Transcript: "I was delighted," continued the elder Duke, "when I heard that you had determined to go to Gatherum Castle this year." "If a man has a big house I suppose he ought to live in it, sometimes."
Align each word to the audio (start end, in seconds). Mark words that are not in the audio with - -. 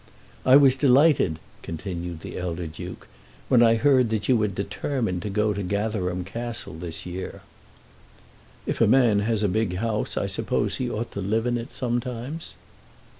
"I 0.47 0.55
was 0.57 0.75
delighted," 0.75 1.37
continued 1.61 2.21
the 2.21 2.35
elder 2.35 2.65
Duke, 2.65 3.07
"when 3.49 3.61
I 3.61 3.75
heard 3.75 4.09
that 4.09 4.27
you 4.27 4.41
had 4.41 4.55
determined 4.55 5.21
to 5.21 5.29
go 5.29 5.53
to 5.53 5.61
Gatherum 5.61 6.23
Castle 6.23 6.73
this 6.73 7.05
year." 7.05 7.43
"If 8.65 8.81
a 8.81 8.87
man 8.87 9.19
has 9.19 9.43
a 9.43 9.47
big 9.47 9.75
house 9.75 10.17
I 10.17 10.25
suppose 10.25 10.77
he 10.77 10.89
ought 10.89 11.11
to 11.11 11.21
live 11.21 11.45
in 11.45 11.55
it, 11.55 11.71
sometimes." 11.71 12.55